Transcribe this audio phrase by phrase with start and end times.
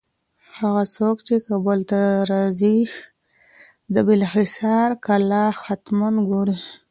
[0.59, 2.01] هغه څوک چي کابل ته
[2.31, 2.79] راځي،
[3.93, 6.57] د بالاحصار کلا حتماً ګوري.